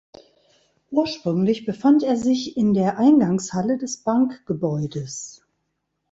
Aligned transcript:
Ursprünglich 0.89 1.63
befand 1.63 2.01
er 2.01 2.17
sich 2.17 2.57
in 2.57 2.73
der 2.73 2.97
Eingangshalle 2.97 3.77
des 3.77 3.97
Bankgebäudes. 3.97 5.45